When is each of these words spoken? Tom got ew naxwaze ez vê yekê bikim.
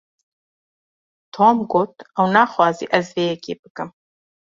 Tom 1.33 1.55
got 1.73 1.91
ew 2.19 2.25
naxwaze 2.33 2.85
ez 2.97 3.07
vê 3.15 3.23
yekê 3.29 3.53
bikim. 3.61 3.89